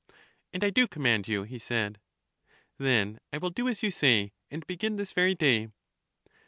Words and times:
And 0.51 0.63
I 0.63 0.71
do 0.71 0.87
command 0.87 1.27
you, 1.27 1.43
he 1.43 1.59
said. 1.59 1.99
Then 2.79 3.19
I 3.31 3.37
will 3.37 3.51
do 3.51 3.67
as 3.67 3.83
you 3.83 3.91
say, 3.91 4.33
and 4.49 4.65
begin 4.65 4.95
this 4.95 5.11
very 5.11 5.35
day. 5.35 5.67